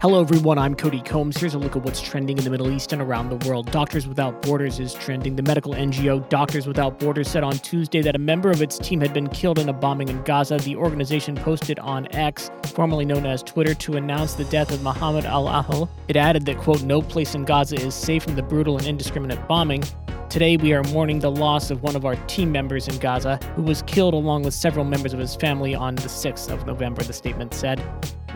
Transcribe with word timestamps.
Hello, 0.00 0.20
everyone. 0.20 0.58
I'm 0.58 0.76
Cody 0.76 1.00
Combs. 1.00 1.36
Here's 1.36 1.54
a 1.54 1.58
look 1.58 1.74
at 1.74 1.82
what's 1.82 2.00
trending 2.00 2.38
in 2.38 2.44
the 2.44 2.50
Middle 2.50 2.70
East 2.70 2.92
and 2.92 3.02
around 3.02 3.30
the 3.30 3.48
world. 3.48 3.68
Doctors 3.72 4.06
Without 4.06 4.40
Borders 4.42 4.78
is 4.78 4.94
trending. 4.94 5.34
The 5.34 5.42
medical 5.42 5.74
NGO 5.74 6.28
Doctors 6.28 6.68
Without 6.68 7.00
Borders 7.00 7.26
said 7.26 7.42
on 7.42 7.54
Tuesday 7.54 8.00
that 8.02 8.14
a 8.14 8.18
member 8.18 8.52
of 8.52 8.62
its 8.62 8.78
team 8.78 9.00
had 9.00 9.12
been 9.12 9.26
killed 9.30 9.58
in 9.58 9.68
a 9.68 9.72
bombing 9.72 10.08
in 10.08 10.22
Gaza. 10.22 10.58
The 10.58 10.76
organization 10.76 11.34
posted 11.34 11.80
on 11.80 12.06
X, 12.14 12.48
formerly 12.66 13.06
known 13.06 13.26
as 13.26 13.42
Twitter, 13.42 13.74
to 13.74 13.96
announce 13.96 14.34
the 14.34 14.44
death 14.44 14.70
of 14.70 14.84
Muhammad 14.84 15.24
Al 15.24 15.48
Ahl. 15.48 15.90
It 16.06 16.16
added 16.16 16.46
that, 16.46 16.58
quote, 16.58 16.84
no 16.84 17.02
place 17.02 17.34
in 17.34 17.44
Gaza 17.44 17.74
is 17.74 17.92
safe 17.92 18.22
from 18.22 18.36
the 18.36 18.42
brutal 18.44 18.78
and 18.78 18.86
indiscriminate 18.86 19.48
bombing. 19.48 19.82
Today, 20.30 20.56
we 20.56 20.74
are 20.74 20.84
mourning 20.84 21.18
the 21.18 21.32
loss 21.32 21.72
of 21.72 21.82
one 21.82 21.96
of 21.96 22.04
our 22.04 22.14
team 22.26 22.52
members 22.52 22.86
in 22.86 22.96
Gaza, 22.98 23.38
who 23.56 23.62
was 23.62 23.82
killed 23.82 24.14
along 24.14 24.44
with 24.44 24.54
several 24.54 24.84
members 24.84 25.12
of 25.12 25.18
his 25.18 25.34
family 25.34 25.74
on 25.74 25.96
the 25.96 26.02
6th 26.02 26.52
of 26.52 26.66
November, 26.66 27.02
the 27.02 27.12
statement 27.12 27.52
said. 27.52 27.82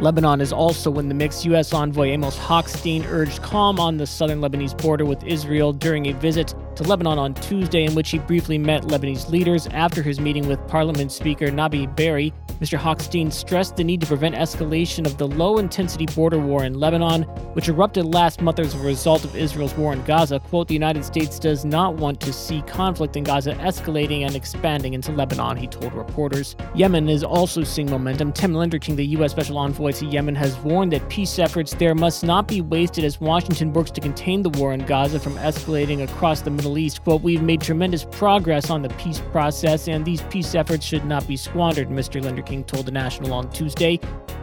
Lebanon 0.03 0.41
is 0.41 0.53
also 0.53 0.99
in 0.99 1.07
the 1.07 1.15
mix. 1.15 1.45
U.S. 1.45 1.73
envoy 1.73 2.09
Amos 2.09 2.37
Hochstein 2.37 3.07
urged 3.07 3.41
calm 3.41 3.79
on 3.79 3.99
the 3.99 4.07
southern 4.07 4.41
Lebanese 4.41 4.77
border 4.77 5.05
with 5.05 5.23
Israel 5.23 5.73
during 5.73 6.07
a 6.07 6.13
visit 6.15 6.57
to 6.77 6.83
Lebanon 6.85 7.19
on 7.19 7.35
Tuesday, 7.35 7.85
in 7.85 7.95
which 7.95 8.11
he 8.11 8.19
briefly 8.19 8.59
met 8.59 8.83
Lebanese 8.85 9.31
leaders 9.31 9.67
after 9.69 10.03
his 10.03 10.21
meeting 10.21 10.47
with 10.47 10.65
Parliament 10.69 11.13
Speaker 11.13 11.49
Nabih 11.49 11.95
Berri. 11.97 12.33
Mr. 12.61 12.79
Hochstein 12.79 13.33
stressed 13.33 13.77
the 13.77 13.83
need 13.83 14.01
to 14.01 14.07
prevent 14.07 14.37
escalation 14.37 15.05
of 15.05 15.19
the 15.19 15.27
low 15.27 15.59
intensity 15.59 16.07
border 16.07 16.39
war 16.39 16.65
in 16.65 16.79
Lebanon, 16.79 17.23
which 17.55 17.69
erupted 17.69 18.05
last 18.05 18.41
month 18.41 18.61
as 18.61 18.75
a 18.75 18.79
result 18.79 19.25
of 19.25 19.35
Israel's 19.35 19.75
war 19.75 19.93
in 19.93 20.03
Gaza. 20.05 20.39
Quote, 20.39 20.69
the 20.69 20.75
United 20.75 21.05
States 21.05 21.39
does 21.41 21.65
not 21.65 21.95
want 21.97 22.21
to 22.21 22.33
see 22.33 22.63
conflict 22.63 23.17
in 23.17 23.25
Gaza 23.25 23.55
escalating 23.55 24.25
and 24.25 24.37
expanding 24.37 24.95
into 24.95 25.11
Lebanon, 25.11 25.57
he 25.57 25.67
told 25.67 25.93
reporters. 25.93 26.55
Yemen 26.75 27.09
is 27.09 27.25
also 27.25 27.65
seeing 27.65 27.91
momentum. 27.91 28.33
Tim 28.33 28.53
Lenderking, 28.53 28.95
the 28.95 29.07
U.S. 29.07 29.33
Special 29.33 29.59
Envoy 29.59 29.93
to 29.93 30.07
Yemen, 30.07 30.37
has 30.37 30.57
warned 30.59 30.93
that 30.93 31.09
peace 31.09 31.39
efforts 31.39 31.75
there 31.75 31.95
must 31.95 32.23
not 32.23 32.47
be 32.47 32.61
wasted 32.61 33.03
as 33.03 33.21
Washington 33.21 33.73
works 33.73 33.91
to 33.91 34.01
contain 34.01 34.43
the 34.43 34.51
war 34.51 34.73
in 34.73 34.87
Gaza 34.87 35.19
from 35.19 35.35
escalating 35.35 36.05
across 36.05 36.43
the 36.43 36.51
Middle 36.63 36.79
East. 36.79 37.03
Quote, 37.03 37.23
we've 37.23 37.43
made 37.43 37.61
tremendous 37.61 38.05
progress 38.05 38.71
on 38.71 38.83
the 38.83 38.89
peace 38.91 39.21
process, 39.33 39.89
and 39.89 40.05
these 40.05 40.23
peace 40.23 40.55
efforts 40.55 40.87
should 40.87 41.05
not 41.05 41.27
be 41.27 41.37
squandered, 41.37 41.89
Mr. 41.89 42.23
Lenderking 42.23 42.65
told 42.65 42.87
The 42.87 42.93
National 42.93 43.35
on 43.35 43.51
Tuesday. 43.51 43.99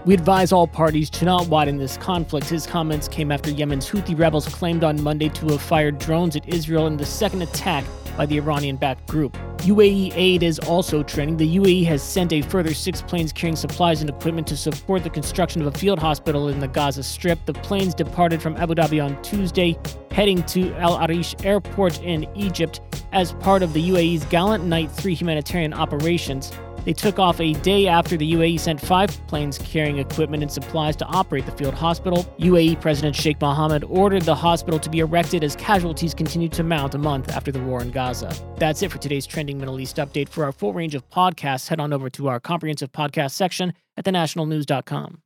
We 0.06 0.14
advise 0.16 0.52
all 0.52 0.68
parties 0.68 1.10
to 1.12 1.26
not 1.26 1.48
widen 1.48 1.78
this 1.78 1.96
conflict. 1.96 2.50
His 2.50 2.68
comments 2.68 3.08
came 3.08 3.32
after 3.32 3.52
Yemen's 3.52 3.90
Houthi 3.90 4.20
rebels 4.20 4.48
claimed 4.50 4.84
on 4.84 5.02
Monday 5.02 5.30
to 5.30 5.48
have 5.48 5.62
fired 5.62 5.98
drones 5.98 6.36
at 6.36 6.48
Israel 6.50 6.88
in 6.88 6.98
the 6.98 7.06
second 7.06 7.42
attack 7.42 7.86
by 8.18 8.26
the 8.26 8.36
Iranian 8.36 8.76
backed 8.76 9.08
group. 9.08 9.38
UAE 9.60 10.12
aid 10.14 10.44
is 10.44 10.60
also 10.60 11.04
trending. 11.04 11.38
The 11.38 11.58
UAE 11.58 11.86
has 11.86 12.04
sent 12.04 12.34
a 12.34 12.42
further 12.42 12.74
six 12.74 13.02
planes 13.02 13.32
carrying 13.32 13.56
supplies 13.56 14.02
and 14.02 14.10
equipment 14.10 14.46
to 14.48 14.58
support 14.58 15.04
the 15.04 15.10
construction 15.10 15.62
of 15.62 15.74
a 15.74 15.78
field 15.78 16.00
hospital 16.00 16.50
in 16.50 16.60
the 16.60 16.68
Gaza 16.68 17.04
Strip. 17.04 17.46
The 17.46 17.54
planes 17.54 17.94
departed 17.94 18.42
from 18.42 18.58
Abu 18.58 18.76
Dhabi 18.76 19.04
on 19.04 19.22
Tuesday, 19.22 19.78
heading 20.20 20.44
to 20.44 20.74
Al 20.74 20.98
Arish 20.98 21.34
Airport 21.46 22.04
in 22.04 22.28
Egypt 22.36 22.82
as 23.14 23.32
part 23.36 23.64
of 23.64 23.72
the 23.72 23.90
UAE's 23.90 24.26
Gallant 24.26 24.66
Knight 24.66 24.92
3 24.92 25.14
humanitarian 25.14 25.74
operations. 25.74 26.52
They 26.84 26.92
took 26.92 27.20
off 27.20 27.40
a 27.40 27.54
day 27.54 27.88
after 27.88 28.18
the 28.18 28.30
UAE 28.34 28.60
sent 28.60 28.82
five 28.82 29.12
planes 29.28 29.58
carrying 29.60 29.98
equipment 29.98 30.44
and 30.44 30.52
supplies 30.52 30.98
to 30.98 31.06
operate 31.06 31.46
the 31.46 31.54
field 31.54 31.74
hospital. 31.74 32.26
UAE 32.38 32.82
President 32.82 33.16
Sheikh 33.16 33.40
Mohammed 33.40 33.86
ordered 33.86 34.24
the 34.24 34.36
hospital 34.36 34.78
to 34.82 34.90
be 34.90 35.00
erected 35.00 35.42
as 35.42 35.56
casualties 35.56 36.14
continued 36.14 36.52
to 36.52 36.64
mount 36.64 36.96
a 36.96 36.98
month 36.98 37.30
after 37.30 37.54
the 37.54 37.64
war 37.64 37.82
in 37.82 37.90
Gaza. 37.90 38.36
That's 38.58 38.82
it 38.82 38.92
for 38.92 38.98
today's 38.98 39.26
Trending 39.26 39.58
Middle 39.58 39.80
East 39.80 39.96
update. 39.96 40.28
For 40.28 40.44
our 40.44 40.52
full 40.52 40.74
range 40.74 40.96
of 40.96 41.10
podcasts, 41.10 41.70
head 41.70 41.80
on 41.80 41.94
over 41.94 42.10
to 42.10 42.28
our 42.28 42.42
comprehensive 42.42 42.92
podcast 42.92 43.32
section 43.32 43.72
at 43.96 44.04
thenationalnews.com. 44.04 45.22